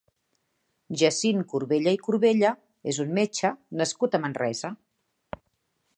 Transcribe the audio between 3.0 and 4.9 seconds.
un metge nascut a Manresa.